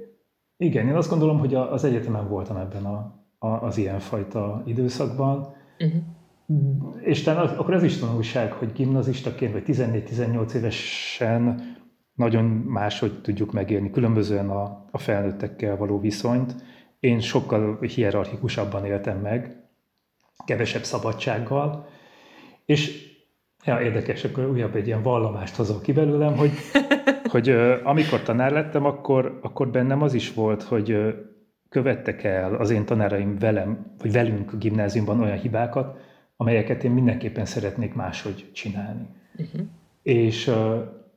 [0.57, 6.97] Igen, én azt gondolom, hogy az egyetemen voltam ebben a, a, az ilyenfajta időszakban, uh-huh.
[7.01, 11.77] és talán akkor ez is tanulság, hogy gimnazistaként, vagy 14-18 évesen
[12.15, 16.55] nagyon máshogy tudjuk megélni, különbözően a, a felnőttekkel való viszonyt.
[17.01, 19.69] Én sokkal hierarchikusabban éltem meg,
[20.45, 21.97] kevesebb szabadsággal,
[22.69, 23.13] és
[23.65, 26.51] ja, érdekes, akkor újabb egy ilyen vallomást hozok ki belőlem, hogy,
[27.33, 27.49] hogy
[27.83, 31.15] amikor tanár lettem, akkor, akkor bennem az is volt, hogy
[31.69, 35.99] követtek el az én tanáraim velem, vagy velünk a gimnáziumban olyan hibákat,
[36.37, 39.07] amelyeket én mindenképpen szeretnék máshogy csinálni.
[39.37, 39.61] Uh-huh.
[40.03, 40.49] És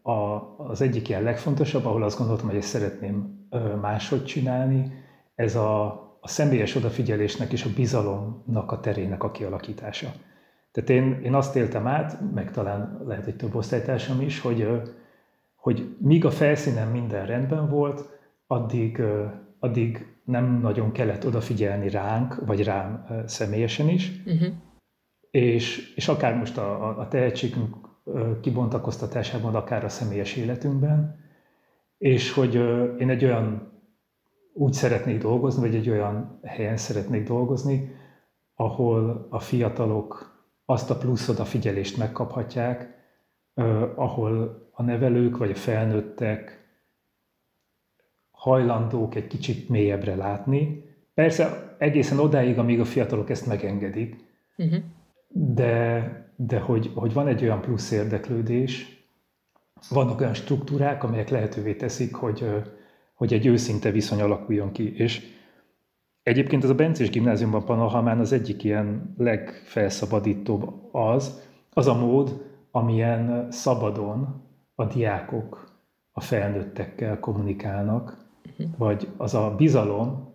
[0.02, 3.48] a, az egyik ilyen legfontosabb, ahol azt gondoltam, hogy ezt szeretném
[3.82, 4.92] máshogy csinálni,
[5.36, 5.86] ez a,
[6.22, 10.14] a személyes odafigyelésnek és a bizalomnak a terének a kialakítása.
[10.72, 14.82] Tehát én, én azt éltem át, meg talán lehet egy több osztálytársam is, hogy,
[15.56, 19.02] hogy míg a felszínen minden rendben volt, addig,
[19.60, 24.54] addig nem nagyon kellett odafigyelni ránk, vagy rám személyesen is, uh-huh.
[25.32, 27.76] és, és akár most a, a tehetségünk
[28.42, 31.20] kibontakoztatásában, akár a személyes életünkben,
[31.98, 32.56] és hogy
[33.00, 33.72] én egy olyan
[34.54, 37.96] úgy szeretnék dolgozni, vagy egy olyan helyen szeretnék dolgozni,
[38.56, 40.31] ahol a fiatalok
[40.66, 43.00] azt a plusz odafigyelést megkaphatják,
[43.96, 46.70] ahol a nevelők vagy a felnőttek
[48.32, 50.84] hajlandók egy kicsit mélyebbre látni.
[51.14, 54.16] Persze egészen odáig, amíg a fiatalok ezt megengedik,
[54.58, 54.80] uh-huh.
[55.28, 59.06] de, de hogy, hogy van egy olyan plusz érdeklődés,
[59.90, 62.46] vannak olyan struktúrák, amelyek lehetővé teszik, hogy,
[63.14, 64.96] hogy egy őszinte viszony alakuljon ki.
[64.98, 65.28] És
[66.24, 73.48] egyébként ez a Bencés gimnáziumban Panahamán az egyik ilyen legfelszabadítóbb az, az a mód, amilyen
[73.52, 74.44] szabadon
[74.76, 75.70] a diákok
[76.12, 78.18] a felnőttekkel kommunikálnak,
[78.50, 78.78] uh-huh.
[78.78, 80.30] vagy az a bizalom,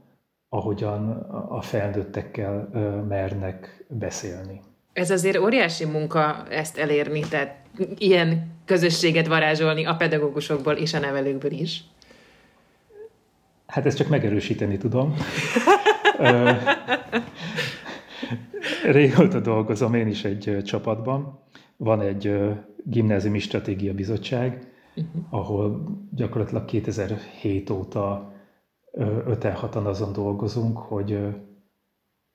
[0.48, 1.10] ahogyan
[1.48, 2.68] a felnőttekkel
[3.08, 4.60] mernek beszélni.
[4.92, 7.62] Ez azért óriási munka ezt elérni, tehát
[7.98, 11.84] ilyen közösséget varázsolni a pedagógusokból és a nevelőkből is.
[13.66, 15.14] Hát ezt csak megerősíteni tudom.
[18.84, 21.38] Régóta dolgozom én is egy csapatban.
[21.76, 22.38] Van egy
[22.84, 25.22] gimnáziumi stratégia bizottság, uh-huh.
[25.30, 28.34] ahol gyakorlatilag 2007 óta
[29.26, 31.18] öten hatan azon dolgozunk, hogy,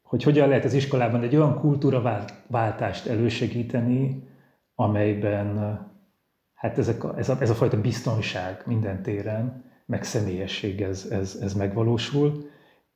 [0.01, 4.27] hogy hogyan lehet az iskolában egy olyan kultúraváltást elősegíteni,
[4.75, 5.79] amelyben
[6.53, 11.37] hát ezek a, ez, a, ez a fajta biztonság minden téren, meg személyesség ez, ez,
[11.41, 12.49] ez megvalósul,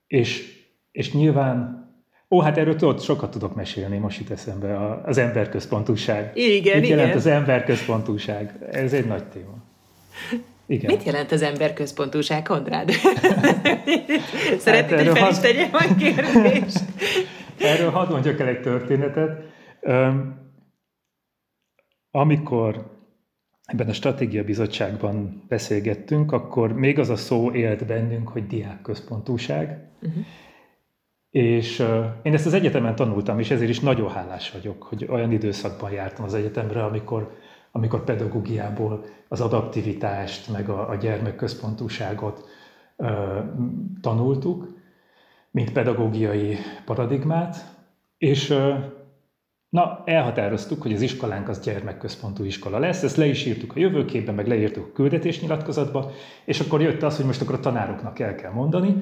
[0.08, 1.84] és, és nyilván
[2.30, 6.32] Ó, hát erről tudod, sokat tudok mesélni, most itt eszembe az emberközpontúság.
[6.34, 6.98] Igen, Mit igen.
[6.98, 8.68] jelent az emberközpontúság?
[8.72, 9.54] Ez egy nagy téma.
[10.66, 10.92] Igen.
[10.92, 12.92] Mit jelent az emberközpontúság, Kondrád?
[14.66, 16.80] Szeretnéd, hát hogy fel is tegyem a kérdést?
[17.74, 19.42] Erről hadd mondjak el egy történetet.
[22.12, 22.95] Amikor
[23.66, 29.90] ebben a stratégia bizottságban beszélgettünk, akkor még az a szó élt bennünk, hogy diákközpontúság.
[30.02, 30.26] Uh-huh.
[31.30, 35.32] És uh, én ezt az egyetemen tanultam, és ezért is nagyon hálás vagyok, hogy olyan
[35.32, 37.36] időszakban jártam az egyetemre, amikor,
[37.72, 42.46] amikor pedagógiából az adaptivitást, meg a, a gyermekközpontúságot
[42.96, 43.10] uh,
[44.02, 44.78] tanultuk,
[45.52, 47.76] mint pedagógiai paradigmát,
[48.18, 48.76] és uh,
[49.76, 54.36] Na, elhatároztuk, hogy az iskolánk az gyermekközpontú iskola lesz, ezt le is írtuk a jövőképben,
[54.36, 56.12] meg leírtuk a küldetésnyilatkozatba,
[56.46, 58.96] és akkor jött az, hogy most akkor a tanároknak el kell mondani,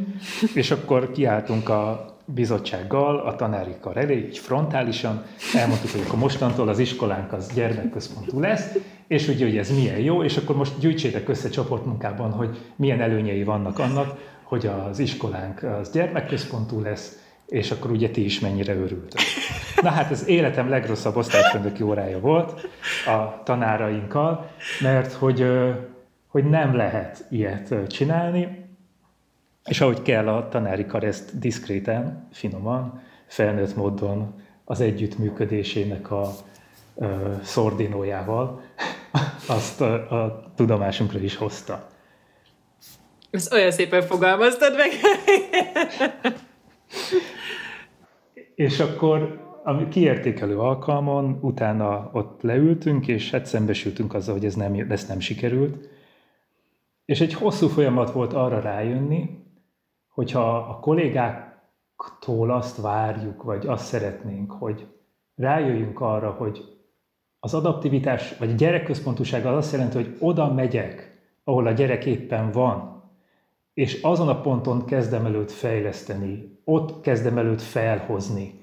[0.53, 5.23] és akkor kiálltunk a bizottsággal, a tanári kar elé, így frontálisan,
[5.55, 10.23] elmondtuk, hogy akkor mostantól az iskolánk az gyermekközpontú lesz, és ugye, hogy ez milyen jó,
[10.23, 15.91] és akkor most gyűjtsétek össze csoportmunkában, hogy milyen előnyei vannak annak, hogy az iskolánk az
[15.91, 19.19] gyermekközpontú lesz, és akkor ugye ti is mennyire örültök.
[19.81, 22.67] Na hát ez életem legrosszabb osztályfőnöki órája volt
[23.05, 24.51] a tanárainkkal,
[24.81, 25.47] mert hogy,
[26.27, 28.65] hogy nem lehet ilyet csinálni,
[29.65, 36.31] és ahogy kell a tanári kar ezt diszkréten, finoman, felnőtt módon az együttműködésének a
[36.95, 38.61] ö, szordinójával
[39.47, 41.87] azt a, a tudomásunkra is hozta.
[43.31, 44.89] Ezt olyan szépen fogalmaztad meg.
[48.55, 54.85] És akkor a kiértékelő alkalmon utána ott leültünk, és hát szembesültünk azzal, hogy ez nem,
[54.89, 55.89] ez nem sikerült.
[57.05, 59.29] És egy hosszú folyamat volt arra rájönni,
[60.07, 64.87] hogyha a kollégáktól azt várjuk, vagy azt szeretnénk, hogy
[65.35, 66.73] rájöjjünk arra, hogy
[67.39, 72.51] az adaptivitás, vagy a gyerekközpontúság az azt jelenti, hogy oda megyek, ahol a gyerek éppen
[72.51, 72.92] van,
[73.73, 78.61] és azon a ponton kezdem előtt fejleszteni, ott kezdem előtt felhozni,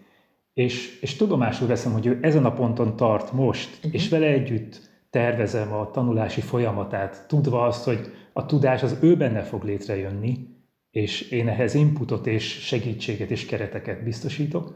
[0.54, 3.94] és, és tudomásul veszem, hogy ő ezen a ponton tart most, uh-huh.
[3.94, 9.42] és vele együtt tervezem a tanulási folyamatát, tudva azt, hogy a tudás az ő benne
[9.42, 10.48] fog létrejönni,
[10.90, 14.74] és én ehhez inputot és segítséget és kereteket biztosítok.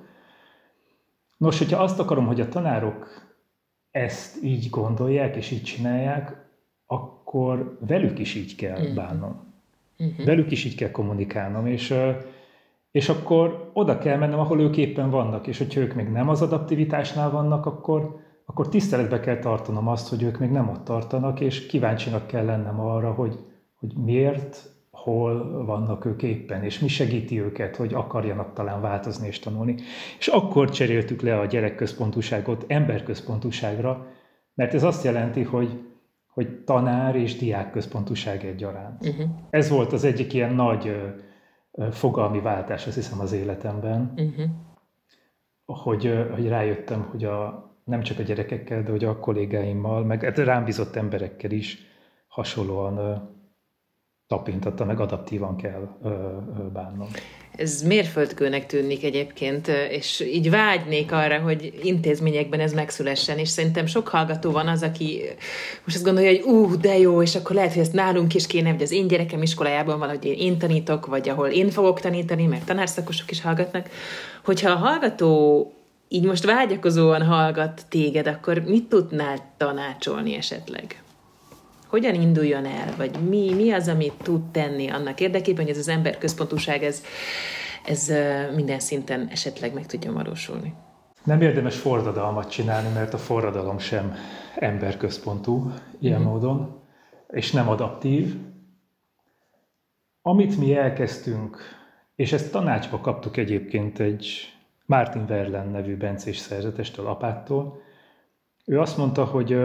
[1.36, 3.06] Nos, hogyha azt akarom, hogy a tanárok
[3.90, 6.46] ezt így gondolják és így csinálják,
[6.86, 8.94] akkor velük is így kell uh-huh.
[8.94, 9.53] bánnom.
[9.98, 10.26] Uh-huh.
[10.26, 11.94] Velük is így kell kommunikálnom, és,
[12.90, 16.42] és akkor oda kell mennem, ahol ők éppen vannak, és hogyha ők még nem az
[16.42, 21.66] adaptivitásnál vannak, akkor, akkor tiszteletbe kell tartanom azt, hogy ők még nem ott tartanak, és
[21.66, 23.38] kíváncsinak kell lennem arra, hogy,
[23.74, 29.38] hogy miért, hol vannak ők éppen, és mi segíti őket, hogy akarjanak talán változni és
[29.38, 29.74] tanulni.
[30.18, 34.06] És akkor cseréltük le a gyerekközpontúságot emberközpontúságra,
[34.54, 35.80] mert ez azt jelenti, hogy
[36.34, 39.06] hogy tanár és diák központúság egyaránt.
[39.06, 39.28] Uh-huh.
[39.50, 40.86] Ez volt az egyik ilyen nagy
[41.72, 44.44] uh, fogalmi váltás, azt hiszem, az életemben, uh-huh.
[45.66, 50.38] hogy, hogy rájöttem, hogy a, nem csak a gyerekekkel, de hogy a kollégáimmal, meg hát
[50.38, 51.78] rám bizott emberekkel is
[52.28, 53.16] hasonlóan uh,
[54.34, 56.08] tapintatta, meg adaptívan kell ö,
[56.72, 57.08] bánnom.
[57.56, 64.08] Ez mérföldkőnek tűnik egyébként, és így vágynék arra, hogy intézményekben ez megszülessen, és szerintem sok
[64.08, 65.20] hallgató van az, aki
[65.84, 68.70] most azt gondolja, hogy ú, de jó, és akkor lehet, hogy ezt nálunk is kéne,
[68.70, 72.64] hogy az én gyerekem iskolájában van, hogy én tanítok, vagy ahol én fogok tanítani, mert
[72.64, 73.88] tanárszakosok is hallgatnak.
[74.44, 75.72] Hogyha a hallgató
[76.08, 81.03] így most vágyakozóan hallgat téged, akkor mit tudnál tanácsolni esetleg?
[81.94, 85.88] Hogyan induljon el, vagy mi, mi az, amit tud tenni annak érdekében, hogy ez az
[85.88, 87.02] emberközpontúság ez,
[87.84, 88.12] ez
[88.54, 90.74] minden szinten esetleg meg tudja valósulni.
[91.24, 94.14] Nem érdemes forradalmat csinálni, mert a forradalom sem
[94.54, 96.28] emberközpontú ilyen mm-hmm.
[96.28, 96.80] módon,
[97.28, 98.34] és nem adaptív.
[100.22, 101.58] Amit mi elkezdtünk,
[102.16, 104.52] és ezt tanácsba kaptuk egyébként egy
[104.86, 107.82] Martin Verlen nevű bencés szerzetestől, apától,
[108.64, 109.56] ő azt mondta, hogy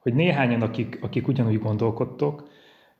[0.00, 2.48] hogy néhányan, akik, akik ugyanúgy gondolkodtok,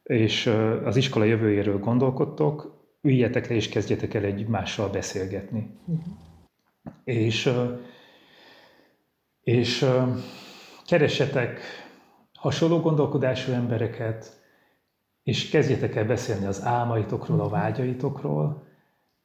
[0.03, 0.47] és
[0.85, 5.71] az iskola jövőjéről gondolkodtok, üljetek le és kezdjetek el egymással beszélgetni.
[5.87, 6.05] Uh-huh.
[7.05, 7.53] És,
[9.43, 9.87] és
[10.87, 11.61] keressetek
[12.35, 14.39] hasonló gondolkodású embereket,
[15.23, 17.53] és kezdjetek el beszélni az álmaitokról, a mhm.
[17.53, 18.63] vágyaitokról,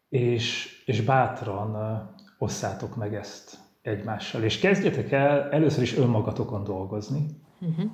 [0.10, 1.76] és, és bátran
[2.38, 4.44] osszátok meg ezt egymással.
[4.44, 7.44] És kezdjetek el először is önmagatokon dolgozni.
[7.70, 7.92] Uh-huh.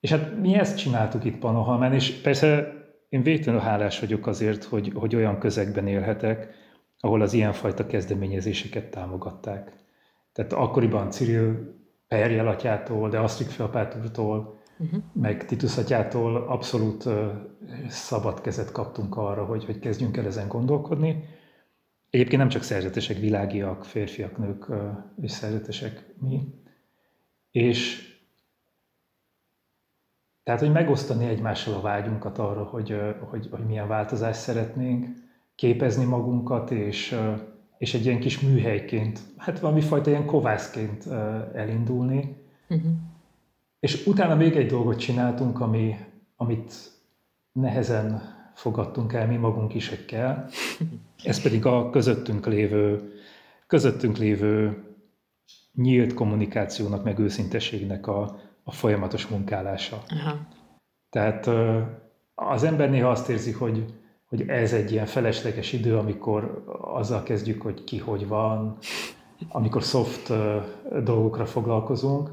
[0.00, 2.76] És hát mi ezt csináltuk itt Panohalmán, és persze
[3.08, 6.48] én végtelenül hálás vagyok azért, hogy, hogy olyan közegben élhetek,
[7.00, 9.72] ahol az ilyenfajta kezdeményezéseket támogatták.
[10.32, 11.76] Tehát akkoriban Cyril
[12.08, 15.02] Perjel atyától, de Asztrik Feapátúrtól, uh-huh.
[15.12, 17.30] meg Titus atyától abszolút uh,
[17.88, 21.24] szabad kezet kaptunk arra, hogy, hogy kezdjünk el ezen gondolkodni.
[22.10, 24.76] Egyébként nem csak szerzetesek, világiak, férfiak, nők uh,
[25.20, 26.40] és szerzetesek mi,
[27.50, 28.06] és
[30.48, 35.06] tehát, hogy megosztani egymással a vágyunkat arra, hogy, hogy, hogy milyen változást szeretnénk,
[35.54, 37.18] képezni magunkat, és,
[37.78, 41.06] és egy ilyen kis műhelyként, hát valami fajta ilyen kovászként
[41.54, 42.36] elindulni.
[42.68, 42.90] Uh-huh.
[43.80, 45.96] És utána még egy dolgot csináltunk, ami,
[46.36, 46.74] amit
[47.52, 48.22] nehezen
[48.54, 50.48] fogadtunk el mi magunk is, kell.
[51.24, 53.12] Ez pedig a közöttünk lévő,
[53.66, 54.82] közöttünk lévő
[55.78, 60.02] nyílt kommunikációnak, meg őszintességnek a, a folyamatos munkálása.
[60.08, 60.36] Aha.
[61.10, 61.50] Tehát
[62.34, 67.62] az ember néha azt érzi, hogy, hogy ez egy ilyen felesleges idő, amikor azzal kezdjük,
[67.62, 68.78] hogy ki hogy van,
[69.48, 70.32] amikor soft
[71.04, 72.30] dolgokra foglalkozunk,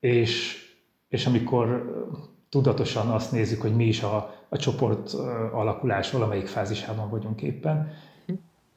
[0.00, 0.64] és,
[1.08, 1.94] és amikor
[2.48, 5.12] tudatosan azt nézzük, hogy mi is a, a csoport
[5.52, 7.92] alakulás valamelyik fázisában vagyunk éppen,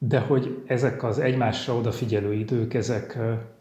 [0.02, 3.18] de hogy ezek az egymásra odafigyelő idők, ezek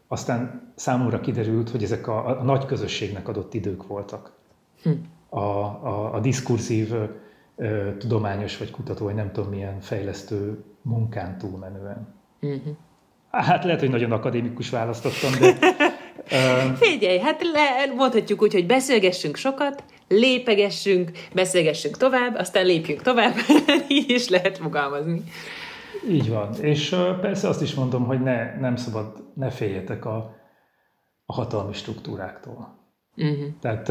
[0.08, 4.32] aztán számomra kiderült, hogy ezek a, a nagy közösségnek adott idők voltak.
[4.84, 4.90] Hm.
[5.30, 6.94] A, a, a diskurzív,
[7.56, 12.08] ö, tudományos vagy kutató, vagy nem tudom milyen fejlesztő munkán túlmenően.
[12.42, 12.76] Uh-huh.
[13.32, 15.58] Hát lehet, hogy nagyon akadémikus választottam, de...
[16.32, 23.34] uh, Figyelj, hát le, mondhatjuk úgy, hogy beszélgessünk sokat, lépegessünk, beszélgessünk tovább, aztán lépjünk tovább,
[23.88, 25.24] így is lehet fogalmazni.
[26.08, 26.54] Így van.
[26.54, 26.90] És
[27.22, 30.36] persze azt is mondom, hogy ne, nem szabad, ne féljetek a,
[31.26, 32.78] a hatalmi struktúráktól.
[33.16, 33.46] Uh-huh.
[33.60, 33.88] Tehát,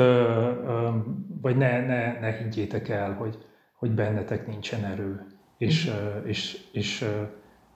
[1.43, 3.39] vagy ne, ne, ne higgyétek el, hogy,
[3.75, 5.27] hogy bennetek nincsen erő,
[5.59, 6.29] és, uh-huh.
[6.29, 7.09] és, és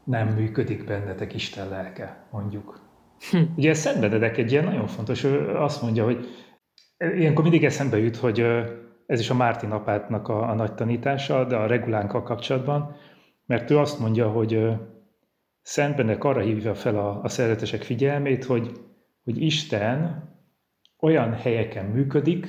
[0.04, 2.80] nem működik bennetek Isten lelke, mondjuk.
[3.30, 3.38] Hm.
[3.56, 6.26] Ugye Szent Benedek egy ilyen nagyon fontos, ő azt mondja, hogy
[6.98, 8.40] ilyenkor mindig eszembe jut, hogy
[9.06, 12.96] ez is a Mártin apátnak a, a nagy tanítása, de a regulánkkal kapcsolatban,
[13.52, 14.68] mert ő azt mondja, hogy
[15.62, 18.70] Szent Benedek arra hívja fel a, a szeretesek figyelmét, hogy,
[19.24, 20.24] hogy Isten
[21.00, 22.46] olyan helyeken működik,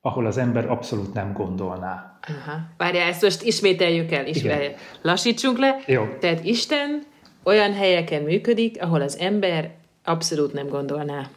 [0.00, 2.18] ahol az ember abszolút nem gondolná.
[2.22, 2.58] Aha.
[2.76, 4.74] Várjál, ezt most ismételjük el, ismételjük.
[5.02, 5.78] lassítsunk le.
[5.86, 6.06] Jó.
[6.20, 7.02] Tehát Isten
[7.42, 11.30] olyan helyeken működik, ahol az ember abszolút nem gondolná.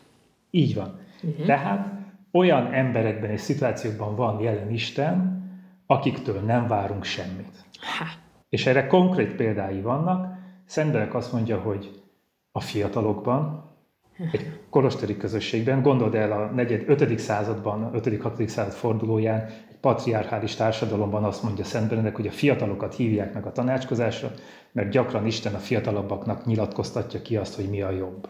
[0.51, 0.99] Így van.
[1.23, 1.45] Uh-huh.
[1.45, 1.93] Tehát
[2.31, 5.43] olyan emberekben és szituációkban van jelen Isten,
[5.85, 7.65] akiktől nem várunk semmit.
[7.97, 8.20] Ha.
[8.51, 10.37] És erre konkrét példái vannak.
[10.65, 12.01] Szentelek azt mondja, hogy
[12.51, 13.69] a fiatalokban,
[14.31, 16.83] egy kolostori közösségben, gondold el a 4.
[16.87, 17.19] 5.
[17.19, 18.47] században, 5.-6.
[18.47, 23.51] század fordulóján, egy patriarchális társadalomban azt mondja Szent Benedek, hogy a fiatalokat hívják meg a
[23.51, 24.31] tanácskozásra,
[24.71, 28.29] mert gyakran Isten a fiatalabbaknak nyilatkoztatja ki azt, hogy mi a jobb.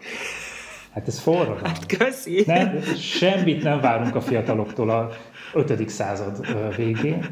[0.91, 1.63] Hát ez forradalom.
[1.63, 2.43] Hát köszi.
[2.45, 5.09] Nem, semmit nem várunk a fiataloktól a
[5.53, 5.89] 5.
[5.89, 6.45] század
[6.76, 7.26] végén,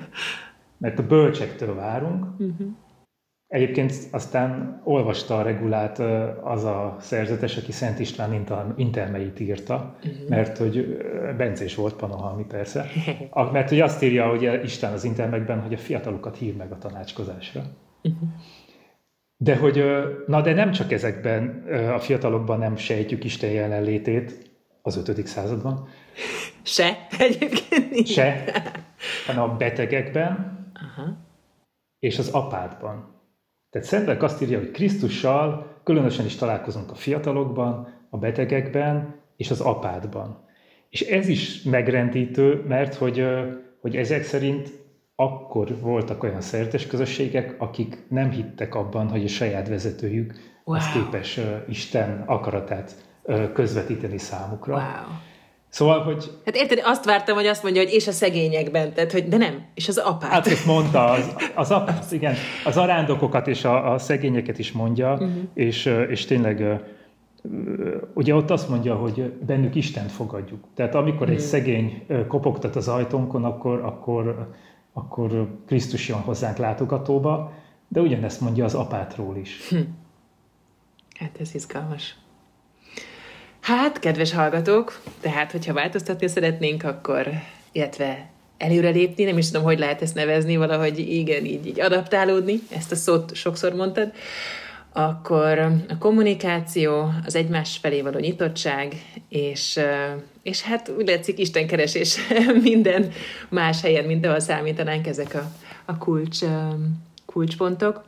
[0.80, 2.68] mert a bölcsektől várunk, uh-huh.
[3.50, 6.00] Egyébként aztán olvasta a regulát
[6.44, 10.30] az a szerzetes, aki Szent István intermeit írta, uh-huh.
[10.30, 10.98] mert hogy
[11.38, 12.86] bencés volt Panohalmi persze,
[13.52, 17.62] mert hogy azt írja, hogy Isten az intermekben, hogy a fiatalokat hív meg a tanácskozásra.
[18.04, 18.30] Uh-huh.
[19.38, 19.84] De hogy,
[20.28, 21.64] na de nem csak ezekben
[21.96, 24.52] a fiatalokban nem sejtjük Isten jelenlétét
[24.82, 25.28] az 5.
[25.28, 25.88] században.
[26.64, 28.10] Se, egyébként nincs.
[28.10, 28.44] Se,
[29.26, 30.58] hanem a betegekben
[32.00, 33.18] és az apádban.
[33.70, 39.62] Tehát Szentlélek azt írja, hogy Krisztussal különösen is találkozunk a fiatalokban, a betegekben és az
[39.62, 40.48] apádban.
[40.90, 43.26] És ez is megrendítő, mert hogy,
[43.82, 44.72] hogy ezek szerint
[45.16, 50.78] akkor voltak olyan szertes közösségek, akik nem hittek abban, hogy a saját vezetőjük wow.
[50.78, 53.14] az képes Isten akaratát
[53.54, 54.74] közvetíteni számukra.
[54.74, 55.18] Wow.
[55.70, 56.32] Szóval, hogy...
[56.46, 59.66] Hát érted, azt vártam, hogy azt mondja, hogy és a szegényekben, tehát, hogy de nem,
[59.74, 60.32] és az apát.
[60.32, 65.14] Hát ezt mondta, az, az apát, igen, az arándokokat és a, a szegényeket is mondja,
[65.14, 65.30] uh-huh.
[65.54, 66.82] és, és tényleg
[68.14, 70.64] ugye ott azt mondja, hogy bennük Istent fogadjuk.
[70.76, 71.32] Tehát amikor uh-huh.
[71.32, 71.50] egy mhm.
[71.50, 74.54] szegény kopogtat az ajtónkon, akkor, akkor,
[74.94, 77.54] akkor Krisztus jön hozzánk látogatóba,
[77.88, 79.68] de ugyanezt mondja az apátról is.
[79.70, 79.78] Hm.
[81.20, 82.16] Hát ez izgalmas.
[83.62, 87.28] Hát, kedves hallgatók, tehát, hogyha változtatni szeretnénk, akkor,
[87.72, 92.92] illetve előrelépni, nem is tudom, hogy lehet ezt nevezni, valahogy igen, így, így adaptálódni, ezt
[92.92, 94.12] a szót sokszor mondtad,
[94.94, 99.80] akkor a kommunikáció, az egymás felé való nyitottság, és,
[100.44, 102.18] és hát úgy látszik Istenkeresés
[102.64, 103.12] minden
[103.50, 105.52] más helyen, mint ahol számítanánk ezek a,
[105.86, 106.40] a kulcs,
[107.26, 108.04] kulcspontok.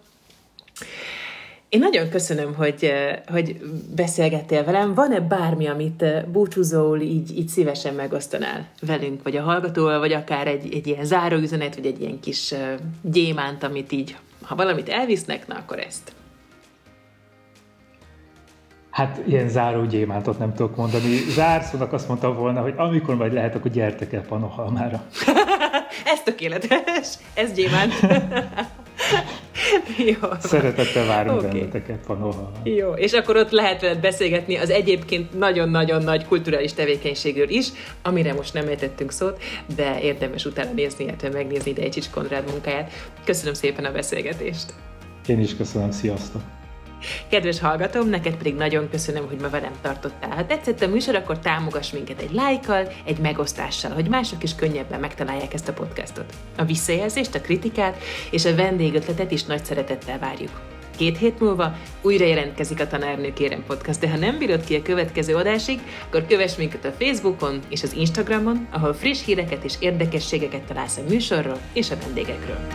[1.72, 2.94] Én nagyon köszönöm, hogy,
[3.28, 3.60] hogy
[3.96, 4.94] beszélgettél velem.
[4.94, 10.74] Van-e bármi, amit búcsúzóul így, így szívesen megosztanál velünk, vagy a hallgatóval, vagy akár egy,
[10.74, 12.54] egy ilyen záróüzenet, vagy egy ilyen kis
[13.02, 16.14] gyémánt, amit így, ha valamit elvisznek, na akkor ezt.
[18.90, 21.16] Hát ilyen záró gyémántot nem tudok mondani.
[21.30, 25.04] Zárszónak azt mondta volna, hogy amikor majd lehet, akkor gyertek el Panohalmára.
[26.14, 27.94] ez tökéletes, ez gyémánt.
[29.98, 30.30] Jó.
[30.40, 31.50] Szeretettel várunk okay.
[31.50, 32.52] benneteket, Panova.
[32.64, 37.68] Jó, és akkor ott lehet veled beszélgetni az egyébként nagyon-nagyon nagy kulturális tevékenységről is,
[38.02, 39.42] amire most nem értettünk szót,
[39.76, 42.92] de érdemes utána nézni, illetve megnézni Dejcsics Konrád munkáját.
[43.26, 44.74] Köszönöm szépen a beszélgetést.
[45.28, 46.42] Én is köszönöm, sziasztok!
[47.28, 50.36] Kedves hallgatom, neked pedig nagyon köszönöm, hogy ma velem tartottál.
[50.36, 55.00] Ha tetszett a műsor, akkor támogass minket egy lájkkal, egy megosztással, hogy mások is könnyebben
[55.00, 56.34] megtalálják ezt a podcastot.
[56.58, 57.98] A visszajelzést, a kritikát
[58.32, 60.62] és a vendégötletet is nagy szeretettel várjuk.
[60.98, 64.82] Két hét múlva újra jelentkezik a Tanárnő Kérem Podcast, de ha nem bírod ki a
[64.82, 70.62] következő adásig, akkor kövess minket a Facebookon és az Instagramon, ahol friss híreket és érdekességeket
[70.62, 72.68] találsz a műsorról és a vendégekről.